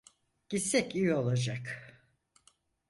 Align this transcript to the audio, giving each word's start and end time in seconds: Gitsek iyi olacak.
Gitsek 0.49 0.95
iyi 0.95 1.13
olacak. 1.15 1.81